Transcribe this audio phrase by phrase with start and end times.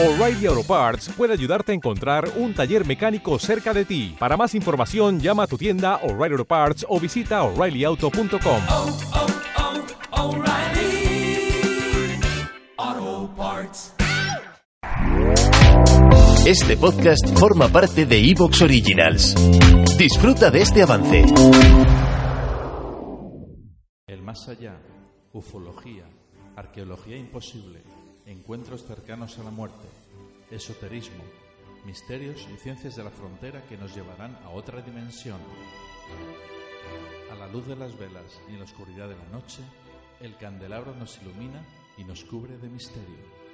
[0.00, 4.14] O'Reilly Auto Parts puede ayudarte a encontrar un taller mecánico cerca de ti.
[4.16, 8.62] Para más información, llama a tu tienda O'Reilly Auto Parts o visita oreillyauto.com.
[8.70, 8.98] oh,
[12.80, 13.94] oh, Parts.
[16.46, 19.34] Este podcast forma parte de Evox Originals.
[19.98, 21.24] Disfruta de este avance.
[24.06, 24.80] El más allá,
[25.32, 26.04] ufología,
[26.54, 27.82] arqueología imposible,
[28.28, 29.88] encuentros cercanos a la muerte,
[30.50, 31.24] esoterismo,
[31.86, 35.40] misterios y ciencias de la frontera que nos llevarán a otra dimensión.
[37.32, 39.62] A la luz de las velas y en la oscuridad de la noche,
[40.20, 41.64] el candelabro nos ilumina
[41.96, 43.47] y nos cubre de misterio.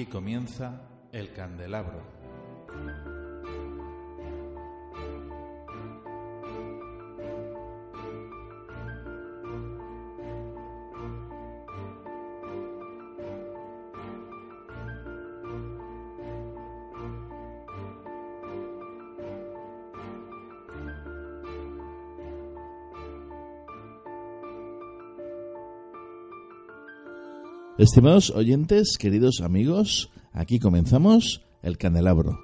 [0.00, 0.80] Aquí comienza
[1.12, 2.19] el candelabro.
[27.80, 32.38] Estimados oyentes, queridos amigos, aquí comenzamos el candelabro.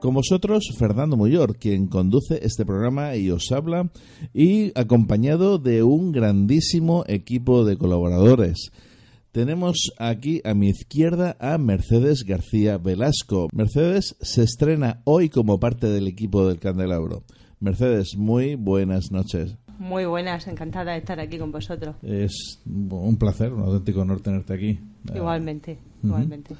[0.00, 3.90] Con vosotros, Fernando Muyor, quien conduce este programa y os habla,
[4.32, 8.72] y acompañado de un grandísimo equipo de colaboradores.
[9.34, 13.48] Tenemos aquí a mi izquierda a Mercedes García Velasco.
[13.52, 17.24] Mercedes se estrena hoy como parte del equipo del Candelabro.
[17.58, 19.56] Mercedes, muy buenas noches.
[19.80, 21.96] Muy buenas, encantada de estar aquí con vosotros.
[22.00, 24.78] Es un placer, un auténtico honor tenerte aquí.
[25.12, 26.54] Igualmente, igualmente.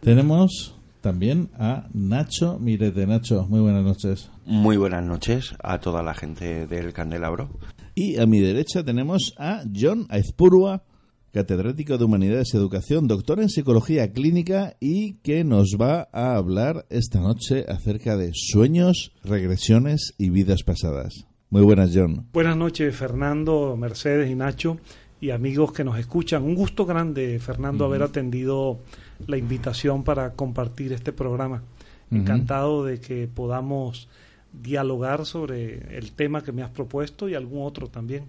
[0.00, 3.08] Tenemos también a Nacho Mirete.
[3.08, 4.30] Nacho, muy buenas noches.
[4.46, 7.50] Muy buenas noches a toda la gente del Candelabro.
[7.96, 10.84] Y a mi derecha tenemos a John Aizpurua,
[11.32, 16.86] catedrático de Humanidades y Educación, doctor en Psicología Clínica y que nos va a hablar
[16.90, 21.26] esta noche acerca de sueños, regresiones y vidas pasadas.
[21.50, 22.26] Muy buenas, John.
[22.32, 24.78] Buenas noches, Fernando, Mercedes y Nacho,
[25.20, 26.42] y amigos que nos escuchan.
[26.42, 28.80] Un gusto grande, Fernando, haber atendido
[29.26, 31.62] la invitación para compartir este programa.
[32.10, 34.08] Encantado de que podamos
[34.52, 38.24] dialogar sobre el tema que me has propuesto y algún otro también.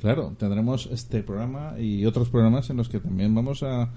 [0.00, 3.90] Claro, tendremos este programa y otros programas en los que también vamos a,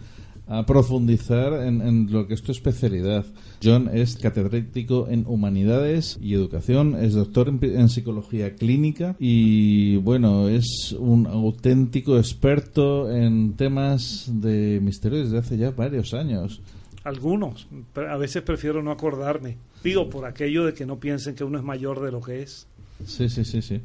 [0.65, 3.25] profundizar en, en, lo que es tu especialidad.
[3.61, 10.47] John es catedrático en Humanidades y Educación, es doctor en, en, Psicología Clínica y, bueno,
[10.47, 16.61] es un auténtico experto en temas de misterio desde hace ya varios años.
[17.03, 19.57] Algunos, a veces prefiero no acordarme.
[19.83, 22.67] Digo, por aquello de que no piensen que uno es mayor de lo que es.
[23.05, 23.81] Sí, sí, sí, sí.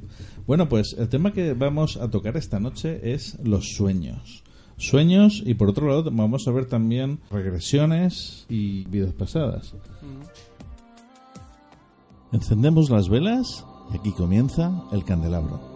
[0.47, 4.43] Bueno, pues el tema que vamos a tocar esta noche es los sueños.
[4.77, 9.75] Sueños y por otro lado vamos a ver también regresiones y vidas pasadas.
[12.33, 15.72] Encendemos las velas y aquí comienza el candelabro.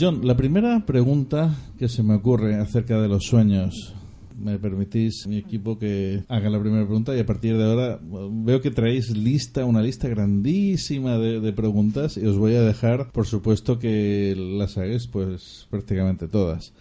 [0.00, 3.94] John, la primera pregunta que se me ocurre acerca de los sueños.
[4.38, 7.98] Me permitís, mi equipo, que haga la primera pregunta y a partir de ahora
[8.30, 13.26] veo que traéis lista, una lista grandísima de, preguntas y os voy a dejar, por
[13.26, 16.72] supuesto, que las hagáis pues prácticamente todas.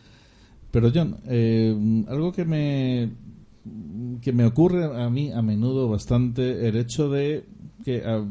[0.70, 1.76] Pero John, eh,
[2.10, 3.10] algo que me
[4.22, 7.46] que me ocurre a mí a menudo bastante el hecho de
[7.84, 8.24] que a,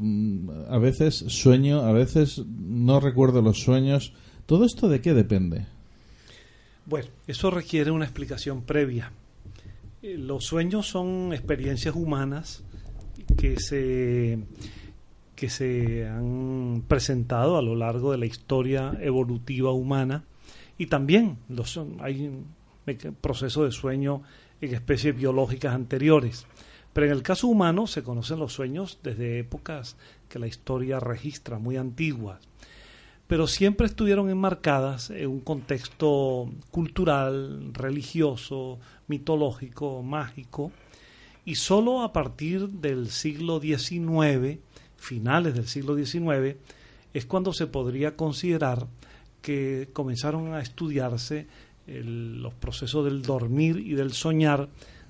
[0.72, 4.12] a veces sueño, a veces no recuerdo los sueños.
[4.46, 5.66] ¿Todo esto de qué depende?
[6.84, 9.10] Bueno, eso requiere una explicación previa.
[10.02, 12.62] Los sueños son experiencias humanas
[13.36, 14.38] que se,
[15.34, 20.22] que se han presentado a lo largo de la historia evolutiva humana
[20.78, 22.46] y también los, hay un
[23.20, 24.22] proceso de sueño
[24.60, 26.46] en especies biológicas anteriores.
[26.92, 29.96] Pero en el caso humano se conocen los sueños desde épocas
[30.28, 32.38] que la historia registra, muy antiguas.
[33.26, 38.78] Pero siempre estuvieron enmarcadas en un contexto cultural, religioso,
[39.08, 40.70] mitológico, mágico,
[41.44, 44.58] y solo a partir del siglo XIX,
[44.96, 46.56] finales del siglo XIX,
[47.14, 48.86] es cuando se podría considerar
[49.42, 51.46] que comenzaron a estudiarse
[51.86, 54.68] el- los procesos del dormir y del soñar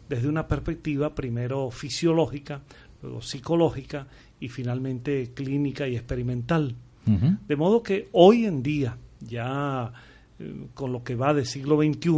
[0.09, 2.63] desde una perspectiva primero fisiológica,
[3.03, 4.07] luego psicológica
[4.39, 6.77] y finalmente clínica y experimental.
[7.07, 9.93] De modo que hoy en día, ya
[10.41, 12.11] eh, con lo que va del siglo XXI,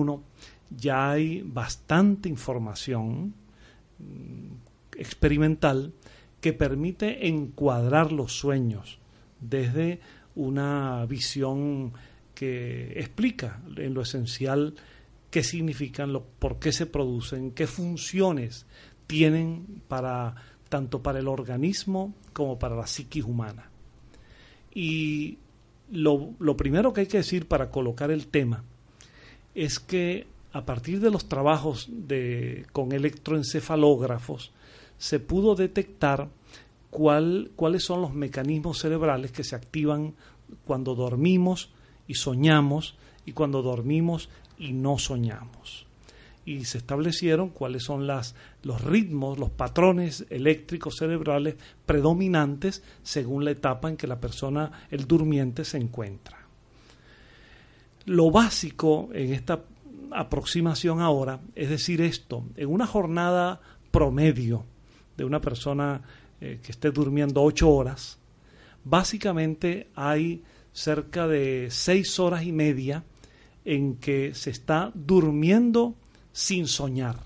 [0.70, 3.35] ya hay bastante información
[3.99, 5.93] mm, experimental
[6.40, 8.99] que permite encuadrar los sueños
[9.40, 10.00] desde
[10.35, 11.93] una visión
[12.34, 14.75] que explica en lo esencial
[15.31, 18.67] qué significan, lo, por qué se producen, qué funciones
[19.06, 20.34] tienen para
[20.69, 23.70] tanto para el organismo como para la psiquis humana.
[24.81, 25.39] Y
[25.91, 28.63] lo, lo primero que hay que decir para colocar el tema
[29.57, 34.53] es que a partir de los trabajos de, con electroencefalógrafos
[34.97, 36.29] se pudo detectar
[36.91, 40.15] cuál, cuáles son los mecanismos cerebrales que se activan
[40.65, 41.71] cuando dormimos
[42.07, 42.95] y soñamos
[43.27, 44.29] y cuando dormimos
[44.61, 45.88] y no soñamos.
[46.49, 53.50] Y se establecieron cuáles son las, los ritmos, los patrones eléctricos cerebrales predominantes según la
[53.50, 56.39] etapa en que la persona, el durmiente, se encuentra.
[58.06, 59.61] Lo básico en esta
[60.11, 63.61] aproximación ahora es decir esto, en una jornada
[63.91, 64.65] promedio
[65.19, 66.01] de una persona
[66.41, 68.17] eh, que esté durmiendo ocho horas,
[68.85, 70.43] básicamente hay
[70.73, 73.05] cerca de seis horas y media
[73.67, 75.94] en que se está durmiendo
[76.33, 77.17] sin soñar.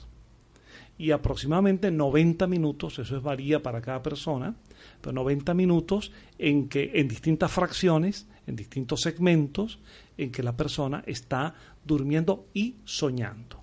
[0.98, 4.54] Y aproximadamente 90 minutos, eso es varía para cada persona,
[5.00, 9.78] pero 90 minutos en que en distintas fracciones, en distintos segmentos,
[10.16, 11.54] en que la persona está
[11.84, 13.62] durmiendo y soñando.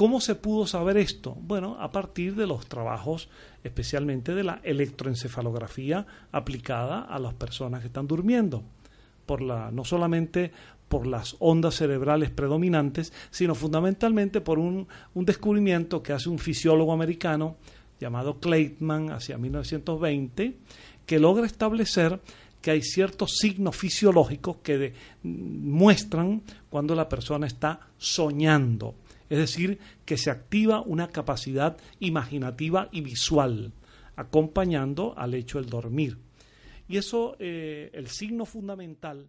[0.00, 1.36] ¿Cómo se pudo saber esto?
[1.38, 3.28] Bueno, a partir de los trabajos,
[3.62, 8.62] especialmente de la electroencefalografía aplicada a las personas que están durmiendo,
[9.26, 10.52] por la, no solamente
[10.90, 17.58] por las ondas cerebrales predominantes, sino fundamentalmente por un, descubrimiento que hace un fisiólogo americano
[18.00, 20.56] llamado Claytman hacia 1920,
[21.06, 22.18] que logra establecer
[22.60, 24.92] que hay ciertos signos fisiológicos que
[25.22, 28.96] muestran cuando la persona está soñando.
[29.28, 33.72] Es decir, que se activa una capacidad imaginativa y visual,
[34.16, 36.18] acompañando al hecho del dormir.
[36.88, 39.28] Y eso, eh, el signo fundamental